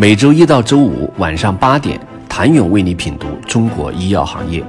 [0.00, 4.64] 每周一到周五晚上八点，谭勇为你品读中国医药行业，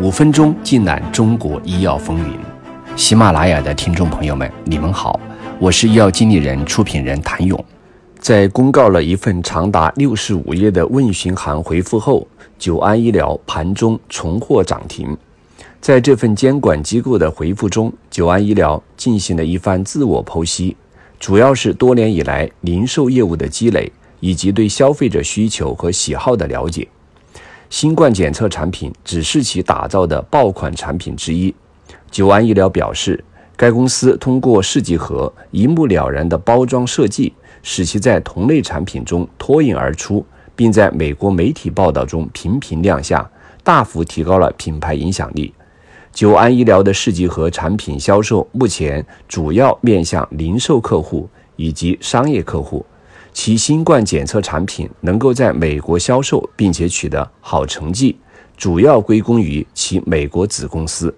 [0.00, 2.34] 五分钟尽览中国医药风云。
[2.96, 5.20] 喜马拉雅的听众朋友们，你们好，
[5.58, 7.62] 我是医药经理人、出品人谭勇。
[8.20, 12.26] 在公告了一份长达六十五页的问询函回复后，
[12.58, 15.14] 久安医疗盘中重获涨停。
[15.82, 20.74] 在这份监管机构的回复中，久安医疗进行了一番自我剖析，
[21.18, 23.92] 主要是多年以来零售业务的积累。
[24.20, 26.86] 以及对消费者需求和喜好的了解，
[27.68, 31.54] 新冠检测产品只是其打造的爆款产品之一。
[32.10, 33.22] 九安医疗表示，
[33.56, 43.28] 该公司通过试剂盒一目了然的包装设计，使其在同类产品中脱颖而出，并在美国媒体报道中频频亮相，
[43.62, 45.52] 大幅提高了品牌影响力。
[46.12, 52.84] 九安医疗的试剂盒产品销售目前主要面向零售客户以及商业客户。
[53.42, 58.14] 其新冠检测产品能够在美国销售，并且取得好成绩，
[58.54, 61.16] 主要归功于其美国子公司。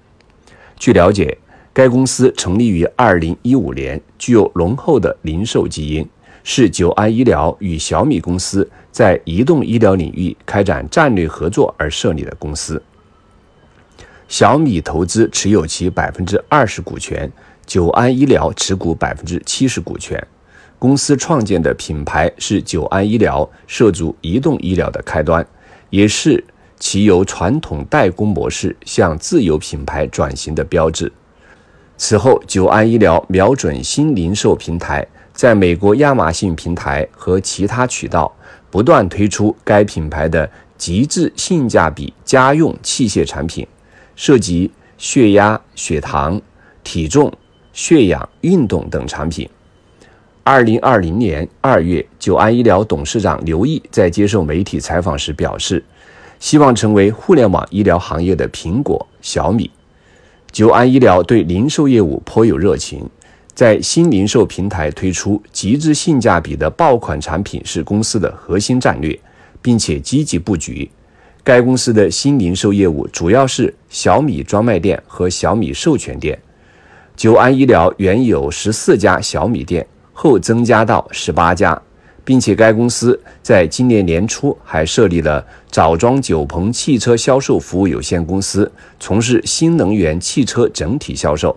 [0.79, 1.37] 据了解，
[1.73, 6.09] 该公司成立于2015年，具有浓厚的零售基因，
[6.45, 12.81] 是久安医疗与小米公司在移动医疗领域开展战略合作而设立的公司。
[14.29, 17.29] 小米投资持有其百分之二十股权，
[17.67, 20.25] 久安医疗持股百分之七十股权。
[20.83, 25.47] 公司创建的品牌是久安医疗涉足移动医疗的开端，
[25.91, 26.45] 也是
[26.77, 31.13] 其由传统代工模式向自有品牌转型的标志。
[31.97, 38.35] 此后，久安医疗瞄准新零售平台，在美国亚马逊平台和其他渠道
[38.69, 43.65] 不断推出该品牌的极致性价比家用器械产品，
[44.17, 46.43] 涉及血压、血糖、
[46.83, 47.33] 体重、
[47.73, 49.49] 血氧、运动等产品。
[50.45, 55.85] 二零二零年二月，九安医疗董事长刘毅在接受媒体采访时表示，
[56.41, 59.71] 希望成为互联网医疗行业的苹果、小米。
[60.51, 63.09] 九安医疗对零售业务颇有热情，
[63.55, 69.17] 在新零售平台推出极致性价比的爆款产品是公司的核心战略，
[69.63, 70.91] 并且积极布局。
[71.45, 76.37] 该公司的新零售业务主要是小米专卖店和小米授权店。
[77.15, 79.87] 九安医疗原有十四家小米店。
[80.13, 81.81] 后增加到十八家，
[82.25, 91.57] 并且该公司在今年年初还设立了枣庄九鹏汽车销售服务有限公司，从事新能源汽车整体销售。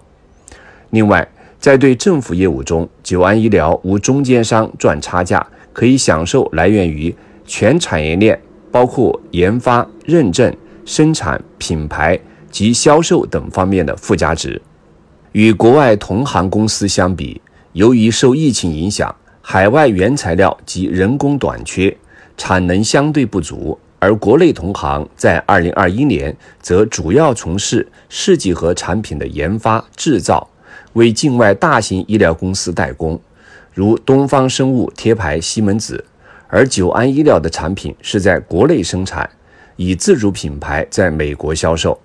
[0.92, 1.28] 另外，
[1.60, 7.14] 在对政府业务中，九安医疗无中间商赚差价，可以享受来源于
[7.46, 8.40] 全产业链，
[8.72, 10.56] 包括研发、认证、
[10.86, 14.62] 生产、品牌及销售等方面的附加值。
[15.32, 17.42] 与国外同行公司相比，
[17.76, 21.94] 由于受疫情影响，海外原材料及人工短缺，
[22.38, 23.78] 产能相对不足。
[24.00, 30.48] 而国内同行在2021年则主要从事试剂盒产品的研发制造，
[30.94, 33.20] 为境外大型医疗公司代工，
[33.74, 36.02] 如东方生物贴牌西门子。
[36.48, 39.30] 而久安医疗的产品是在国内生产，
[39.76, 42.00] 以自主品牌在美国销售。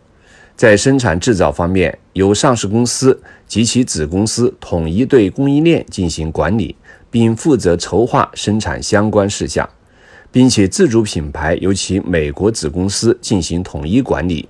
[0.61, 6.77] 在生产制造方面，由上市公司及其子公司统一对供应链进行管理，
[7.11, 9.67] 并负责筹划生产相关事项，
[10.31, 14.47] 并且自主品牌由其美国子公司进行统一管理、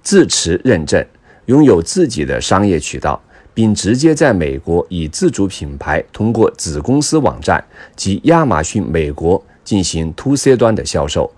[0.00, 1.04] 自持认证，
[1.46, 3.20] 拥有自己的商业渠道，
[3.52, 7.64] 并直接在美国以自主品牌通过子公司网站
[7.96, 11.32] 及亚马逊美国进行 To C 端的销售，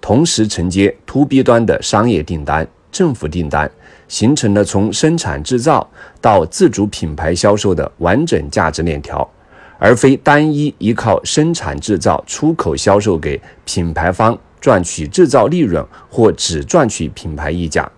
[0.00, 2.68] 同时承接 To B 端的商业订单。
[2.90, 3.70] 政府订单
[4.08, 5.86] 形成了从生产制造
[6.20, 9.28] 到自主品牌销售的完整价值链条，
[9.78, 17.90] 而非单一依靠生产制造出口销售给品牌方赚取制造利润或只赚取品牌溢价。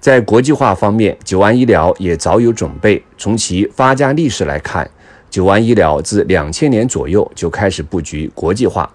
[0.00, 3.02] 在国际化方面，九安医疗也早有准备。
[3.18, 4.90] 从其发家历史来看，
[5.28, 8.90] 九安医疗自两千年左右就开始布局国际化。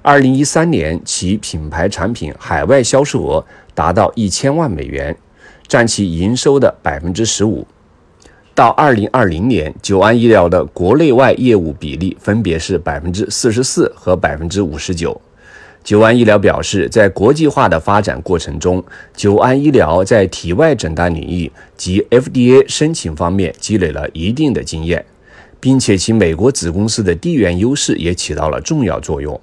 [0.00, 3.44] 二零一三年，其品牌产品海外销售额
[3.76, 5.14] 达到一千万美元，
[5.68, 7.66] 占其营收的百分之十五。
[8.54, 15.20] 到二零二零年，九安医疗的国内外业务比例分别是百分之四十四和百分之五十九。
[15.84, 18.82] 九安医疗表示，在国际化的发展过程中，
[19.14, 25.04] 九安医疗在体外诊断领域及 FDA 申请方面积累了一定的经验，
[25.60, 29.38] 并且其美国子公司的地缘优势也起到了重要作用。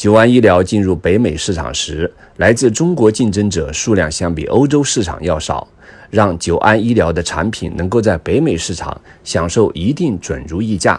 [0.00, 5.68] 九安医疗进入北美市场时，来自中国竞争者数量相比欧洲市场要少，
[6.08, 10.98] 让九安医疗的产品能够在北美市场享受一定准入溢价，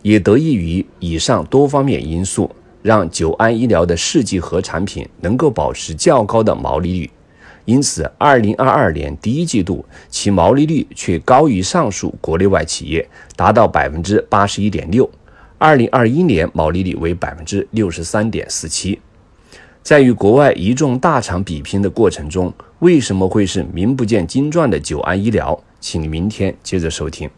[0.00, 2.48] 也得益于以上多方面因素，
[2.82, 7.10] 让九安医疗的试剂盒产品能够保持较高的毛利率。
[7.64, 15.10] 因此，二零二二年第一季度其毛利率却高于上述国内外企业，达到百分之八十一点六。
[15.58, 18.98] 二零二一年毛利率为百分之六十三点四七。
[19.82, 25.58] 在与国外一众大厂比拼的过程中，为什么会是名不见经传的久安医疗？
[25.80, 27.30] 请明天接着收听。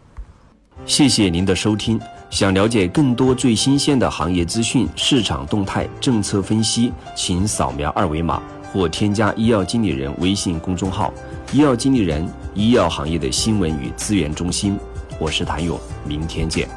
[0.87, 2.01] 谢谢您的收听。
[2.31, 8.43] 想了解更多最新鲜的行业资讯、市场动态、政策分析，请扫描二维码。
[8.71, 11.11] 或添加医药经理人微信公众号
[11.53, 14.79] “医药经理人”，医药行业的新闻与资源中心。
[15.19, 16.69] 我是谭勇，明天见。